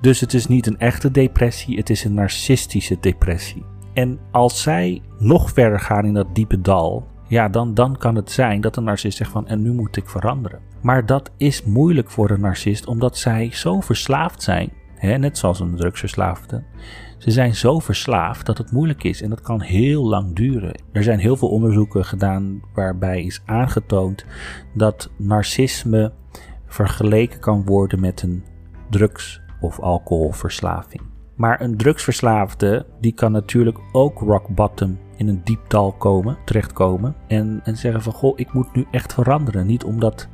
Dus 0.00 0.20
het 0.20 0.34
is 0.34 0.46
niet 0.46 0.66
een 0.66 0.78
echte 0.78 1.10
depressie, 1.10 1.76
het 1.76 1.90
is 1.90 2.04
een 2.04 2.14
narcistische 2.14 2.96
depressie. 3.00 3.64
En 3.94 4.18
als 4.30 4.62
zij 4.62 5.02
nog 5.18 5.50
verder 5.50 5.80
gaan 5.80 6.04
in 6.04 6.14
dat 6.14 6.34
diepe 6.34 6.60
dal, 6.60 7.06
ja, 7.28 7.48
dan, 7.48 7.74
dan 7.74 7.96
kan 7.96 8.14
het 8.14 8.30
zijn 8.30 8.60
dat 8.60 8.76
een 8.76 8.84
narcist 8.84 9.16
zegt 9.16 9.30
van 9.30 9.46
en 9.46 9.62
nu 9.62 9.72
moet 9.72 9.96
ik 9.96 10.08
veranderen. 10.08 10.60
Maar 10.82 11.06
dat 11.06 11.30
is 11.36 11.64
moeilijk 11.64 12.10
voor 12.10 12.30
een 12.30 12.40
narcist 12.40 12.86
omdat 12.86 13.18
zij 13.18 13.50
zo 13.52 13.80
verslaafd 13.80 14.42
zijn, 14.42 14.72
hè, 14.94 15.18
net 15.18 15.38
zoals 15.38 15.60
een 15.60 15.76
drugsverslaafde. 15.76 16.62
Ze 17.18 17.30
zijn 17.30 17.54
zo 17.54 17.78
verslaafd 17.78 18.46
dat 18.46 18.58
het 18.58 18.72
moeilijk 18.72 19.04
is 19.04 19.22
en 19.22 19.30
dat 19.30 19.40
kan 19.40 19.60
heel 19.60 20.04
lang 20.04 20.34
duren. 20.34 20.82
Er 20.92 21.02
zijn 21.02 21.18
heel 21.18 21.36
veel 21.36 21.48
onderzoeken 21.48 22.04
gedaan 22.04 22.62
waarbij 22.74 23.22
is 23.22 23.42
aangetoond 23.46 24.24
dat 24.74 25.10
narcisme 25.16 26.12
vergeleken 26.66 27.40
kan 27.40 27.64
worden 27.64 28.00
met 28.00 28.22
een 28.22 28.44
drugs- 28.90 29.40
of 29.60 29.80
alcoholverslaving. 29.80 31.13
Maar 31.34 31.60
een 31.60 31.76
drugsverslaafde 31.76 32.86
die 33.00 33.12
kan 33.12 33.32
natuurlijk 33.32 33.78
ook 33.92 34.18
rock 34.18 34.48
bottom 34.48 34.98
in 35.16 35.28
een 35.28 35.40
diep 35.44 35.60
dal 35.68 35.92
komen, 35.92 36.36
terechtkomen 36.44 37.14
en, 37.26 37.60
en 37.64 37.76
zeggen 37.76 38.02
van 38.02 38.12
goh, 38.12 38.38
ik 38.38 38.52
moet 38.52 38.74
nu 38.74 38.86
echt 38.90 39.12
veranderen. 39.12 39.66
Niet 39.66 39.84
omdat 39.84 40.28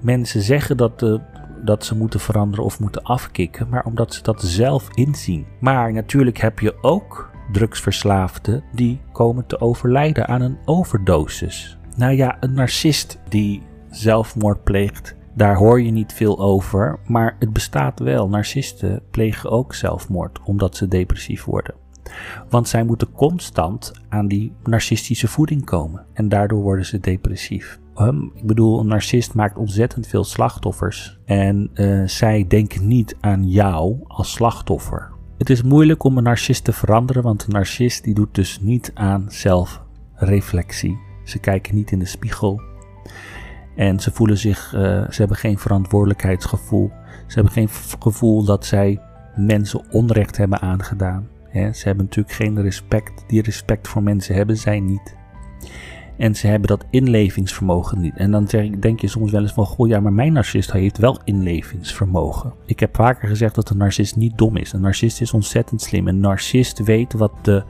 mensen 0.00 0.42
zeggen 0.42 0.76
dat, 0.76 0.98
de, 0.98 1.20
dat 1.64 1.84
ze 1.84 1.96
moeten 1.96 2.20
veranderen 2.20 2.64
of 2.64 2.80
moeten 2.80 3.02
afkicken, 3.02 3.68
maar 3.68 3.84
omdat 3.84 4.14
ze 4.14 4.22
dat 4.22 4.42
zelf 4.42 4.88
inzien. 4.94 5.46
Maar 5.60 5.92
natuurlijk 5.92 6.38
heb 6.38 6.58
je 6.58 6.82
ook 6.82 7.30
drugsverslaafden 7.52 8.64
die 8.72 9.00
komen 9.12 9.46
te 9.46 9.60
overlijden 9.60 10.28
aan 10.28 10.40
een 10.40 10.58
overdosis. 10.64 11.78
Nou 11.96 12.12
ja, 12.12 12.36
een 12.40 12.54
narcist 12.54 13.18
die 13.28 13.62
zelfmoord 13.90 14.64
pleegt, 14.64 15.16
daar 15.34 15.56
hoor 15.56 15.82
je 15.82 15.90
niet 15.90 16.12
veel 16.12 16.40
over, 16.40 16.98
maar 17.06 17.36
het 17.38 17.52
bestaat 17.52 17.98
wel. 17.98 18.28
Narcisten 18.28 19.02
plegen 19.10 19.50
ook 19.50 19.74
zelfmoord 19.74 20.40
omdat 20.44 20.76
ze 20.76 20.88
depressief 20.88 21.44
worden. 21.44 21.74
Want 22.48 22.68
zij 22.68 22.84
moeten 22.84 23.12
constant 23.12 23.92
aan 24.08 24.28
die 24.28 24.52
narcistische 24.64 25.28
voeding 25.28 25.64
komen 25.64 26.06
en 26.12 26.28
daardoor 26.28 26.62
worden 26.62 26.86
ze 26.86 27.00
depressief. 27.00 27.78
Um, 27.96 28.32
ik 28.34 28.46
bedoel, 28.46 28.80
een 28.80 28.86
narcist 28.86 29.34
maakt 29.34 29.58
ontzettend 29.58 30.06
veel 30.06 30.24
slachtoffers 30.24 31.18
en 31.24 31.70
uh, 31.74 32.06
zij 32.06 32.44
denken 32.48 32.86
niet 32.86 33.16
aan 33.20 33.48
jou 33.48 33.98
als 34.06 34.32
slachtoffer. 34.32 35.12
Het 35.38 35.50
is 35.50 35.62
moeilijk 35.62 36.04
om 36.04 36.16
een 36.16 36.22
narcist 36.22 36.64
te 36.64 36.72
veranderen, 36.72 37.22
want 37.22 37.44
een 37.44 37.52
narcist 37.52 38.04
die 38.04 38.14
doet 38.14 38.34
dus 38.34 38.60
niet 38.60 38.90
aan 38.94 39.24
zelfreflectie. 39.28 40.98
Ze 41.24 41.38
kijken 41.38 41.74
niet 41.74 41.90
in 41.90 41.98
de 41.98 42.06
spiegel 42.06 42.60
en 43.76 44.00
ze 44.00 44.10
voelen 44.10 44.38
zich, 44.38 44.72
uh, 44.74 44.80
ze 44.80 45.14
hebben 45.16 45.36
geen 45.36 45.58
verantwoordelijkheidsgevoel. 45.58 46.92
Ze 47.26 47.34
hebben 47.34 47.52
geen 47.52 47.68
gevoel 47.98 48.44
dat 48.44 48.66
zij 48.66 49.00
mensen 49.36 49.82
onrecht 49.90 50.36
hebben 50.36 50.60
aangedaan. 50.60 51.28
ze 51.52 51.82
hebben 51.82 52.04
natuurlijk 52.04 52.34
geen 52.34 52.62
respect. 52.62 53.24
Die 53.26 53.42
respect 53.42 53.88
voor 53.88 54.02
mensen 54.02 54.34
hebben 54.34 54.56
zij 54.56 54.80
niet. 54.80 55.16
En 56.16 56.34
ze 56.34 56.46
hebben 56.46 56.68
dat 56.68 56.84
inlevingsvermogen 56.90 58.00
niet. 58.00 58.16
En 58.16 58.30
dan 58.30 58.46
denk 58.80 59.00
je 59.00 59.08
soms 59.08 59.30
wel 59.30 59.42
eens 59.42 59.52
van, 59.52 59.66
goh 59.66 59.88
ja, 59.88 60.00
maar 60.00 60.12
mijn 60.12 60.32
narcist 60.32 60.72
heeft 60.72 60.98
wel 60.98 61.20
inlevingsvermogen. 61.24 62.52
Ik 62.66 62.80
heb 62.80 62.96
vaker 62.96 63.28
gezegd 63.28 63.54
dat 63.54 63.70
een 63.70 63.76
narcist 63.76 64.16
niet 64.16 64.38
dom 64.38 64.56
is. 64.56 64.72
Een 64.72 64.80
narcist 64.80 65.20
is 65.20 65.32
ontzettend 65.32 65.82
slim. 65.82 66.08
Een 66.08 66.20
narcist 66.20 66.78
weet 66.78 67.12
wat 67.12 67.32
de 67.42 67.64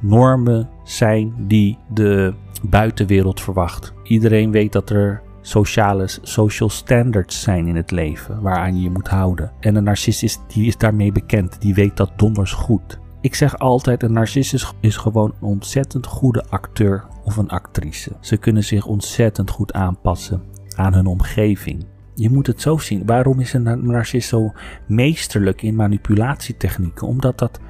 normen 0.00 0.68
zijn 0.84 1.34
die 1.38 1.78
de 1.88 2.34
buitenwereld 2.62 3.40
verwacht. 3.40 3.92
Iedereen 4.02 4.50
weet 4.50 4.72
dat 4.72 4.90
er 4.90 5.22
sociale, 5.40 6.08
social 6.22 6.68
standards 6.68 7.40
zijn 7.40 7.66
in 7.66 7.76
het 7.76 7.90
leven 7.90 8.40
waaraan 8.40 8.76
je 8.76 8.82
je 8.82 8.90
moet 8.90 9.08
houden. 9.08 9.52
En 9.60 9.74
een 9.74 9.84
narcist 9.84 10.22
is, 10.22 10.38
die 10.48 10.66
is 10.66 10.76
daarmee 10.76 11.12
bekend, 11.12 11.60
die 11.60 11.74
weet 11.74 11.96
dat 11.96 12.12
donders 12.16 12.52
goed. 12.52 12.98
Ik 13.20 13.34
zeg 13.34 13.58
altijd, 13.58 14.02
een 14.02 14.12
narcist 14.12 14.54
is, 14.54 14.72
is 14.80 14.96
gewoon 14.96 15.34
een 15.40 15.48
ontzettend 15.48 16.06
goede 16.06 16.44
acteur 16.48 17.04
of 17.24 17.36
een 17.36 17.48
actrice. 17.48 18.12
Ze 18.20 18.36
kunnen 18.36 18.64
zich 18.64 18.86
ontzettend 18.86 19.50
goed 19.50 19.72
aanpassen 19.72 20.42
aan 20.76 20.94
hun 20.94 21.06
omgeving. 21.06 21.86
Je 22.14 22.30
moet 22.30 22.46
het 22.46 22.60
zo 22.60 22.78
zien. 22.78 23.06
Waarom 23.06 23.40
is 23.40 23.52
een 23.52 23.86
narcist 23.86 24.28
zo 24.28 24.52
meesterlijk 24.86 25.62
in 25.62 25.74
manipulatietechnieken? 25.74 27.06
Omdat 27.06 27.38
dat, 27.38 27.60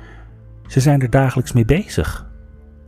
ze 0.67 0.81
zijn 0.81 1.01
er 1.01 1.11
dagelijks 1.11 1.53
mee 1.53 1.65
bezig. 1.65 2.31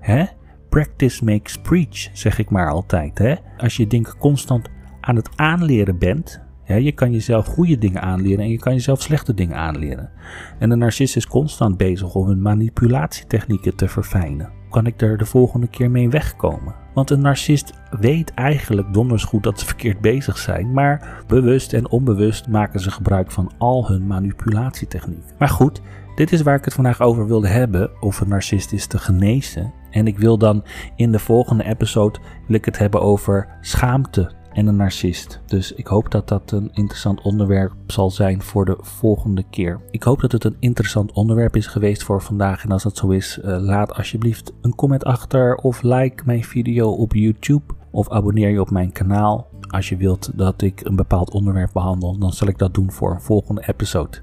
Hè? 0.01 0.25
Practice 0.73 1.25
makes 1.25 1.59
preach, 1.59 2.09
zeg 2.13 2.39
ik 2.39 2.51
maar 2.51 2.71
altijd. 2.71 3.19
Hè? 3.19 3.35
Als 3.59 3.77
je 3.77 3.87
dingen 3.87 4.17
constant 4.19 4.69
aan 5.01 5.17
het 5.17 5.29
aanleren 5.37 5.99
bent, 5.99 6.41
ja, 6.65 6.75
je 6.75 6.93
kan 6.93 7.13
jezelf 7.13 7.47
goede 7.47 7.79
dingen 7.79 8.03
aanleren 8.03 8.45
en 8.45 8.51
je 8.51 8.59
kan 8.59 8.73
jezelf 8.73 9.03
slechte 9.03 9.35
dingen 9.35 9.57
aanleren. 9.57 10.11
En 10.59 10.69
de 10.69 10.77
narcist 10.77 11.17
is 11.17 11.27
constant 11.27 11.77
bezig 11.77 12.15
om 12.15 12.27
hun 12.27 12.43
manipulatietechnieken 12.43 13.77
te 13.77 13.89
verfijnen. 13.89 14.51
Kan 14.71 14.87
ik 14.87 15.03
er 15.03 15.19
de 15.19 15.27
volgende 15.27 15.67
keer 15.67 15.91
mee 15.91 16.09
wegkomen? 16.09 16.75
Want 16.95 17.11
een 17.11 17.21
narcist 17.21 17.73
weet 18.01 18.35
eigenlijk 18.35 18.93
donders 18.93 19.25
goed 19.25 19.43
dat 19.43 19.61
ze 19.61 19.67
verkeerd 19.67 20.01
bezig 20.01 20.39
zijn, 20.39 20.73
maar 20.73 21.25
bewust 21.27 21.73
en 21.73 21.91
onbewust 21.91 22.49
maken 22.49 22.81
ze 22.81 22.91
gebruik 22.91 23.31
van 23.31 23.53
al 23.59 23.89
hun 23.89 24.07
manipulatietechniek. 24.07 25.25
Maar 25.39 25.49
goed, 25.49 25.81
dit 26.15 26.33
is 26.33 26.43
waar 26.43 26.57
ik 26.57 26.65
het 26.65 26.75
vandaag 26.75 27.01
over 27.01 27.27
wilde 27.27 27.49
hebben, 27.49 27.91
of 28.01 28.21
een 28.21 28.29
narcist 28.29 28.73
is 28.73 28.87
te 28.87 28.99
genezen. 28.99 29.81
En 29.93 30.07
ik 30.07 30.19
wil 30.19 30.39
dan 30.39 30.65
in 30.97 31.13
de 31.13 31.19
volgende 31.19 31.65
episode 31.65 32.19
wil 32.47 32.57
ik 32.57 32.65
het 32.65 32.79
hebben 32.79 33.01
over 33.01 33.49
schaamte 33.61 34.33
en 34.53 34.67
een 34.67 34.77
narcist. 34.77 35.41
Dus 35.47 35.73
ik 35.73 35.87
hoop 35.87 36.11
dat 36.11 36.29
dat 36.29 36.51
een 36.51 36.71
interessant 36.73 37.21
onderwerp 37.21 37.73
zal 37.87 38.11
zijn 38.11 38.43
voor 38.43 38.65
de 38.65 38.77
volgende 38.81 39.45
keer. 39.51 39.81
Ik 39.91 40.03
hoop 40.03 40.21
dat 40.21 40.33
het 40.33 40.45
een 40.45 40.57
interessant 40.59 41.13
onderwerp 41.13 41.57
is 41.57 41.67
geweest 41.67 42.03
voor 42.03 42.23
vandaag. 42.23 42.65
En 42.65 42.73
als 42.73 42.83
dat 42.83 42.97
zo 42.97 43.09
is, 43.09 43.39
uh, 43.39 43.59
laat 43.59 43.95
alsjeblieft 43.95 44.53
een 44.61 44.75
comment 44.75 45.05
achter 45.05 45.55
of 45.55 45.83
like 45.83 46.23
mijn 46.27 46.45
video 46.45 46.91
op 46.91 47.15
YouTube 47.15 47.75
of 47.91 48.11
abonneer 48.11 48.51
je 48.51 48.61
op 48.61 48.71
mijn 48.71 48.93
kanaal. 48.93 49.51
Als 49.69 49.89
je 49.89 49.97
wilt 49.97 50.31
dat 50.35 50.63
ik 50.63 50.81
een 50.85 50.97
bepaald 50.97 51.31
onderwerp 51.31 51.71
behandel, 51.73 52.19
dan 52.19 52.33
zal 52.33 52.49
ik 52.49 52.59
dat 52.59 52.75
doen 52.75 52.93
voor 52.93 53.11
een 53.11 53.21
volgende 53.21 53.63
episode. 53.67 54.19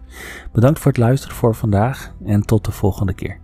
Bedankt 0.51 0.79
voor 0.79 0.91
het 0.91 0.99
luisteren 0.99 1.35
voor 1.35 1.55
vandaag 1.55 2.13
en 2.25 2.41
tot 2.41 2.65
de 2.65 2.71
volgende 2.71 3.13
keer. 3.13 3.39